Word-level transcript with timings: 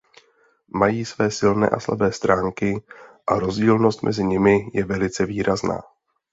Mají 0.75 1.05
své 1.05 1.31
silné 1.31 1.69
a 1.69 1.79
slabé 1.79 2.11
stránky 2.11 2.83
a 3.27 3.39
rozdílnost 3.39 4.03
mezi 4.03 4.23
nimi 4.23 4.59
je 4.73 4.85
velice 4.85 5.25
výrazná. 5.25 5.81